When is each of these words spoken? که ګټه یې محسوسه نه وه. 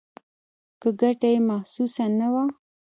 که 0.81 0.89
ګټه 1.01 1.27
یې 1.33 1.39
محسوسه 1.49 2.05
نه 2.19 2.27
وه. 2.33 2.43